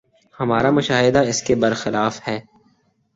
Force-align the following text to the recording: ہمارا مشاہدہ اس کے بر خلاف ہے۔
ہمارا 0.39 0.69
مشاہدہ 0.71 1.21
اس 1.27 1.41
کے 1.43 1.55
بر 1.55 1.73
خلاف 1.73 2.19
ہے۔ 2.27 2.39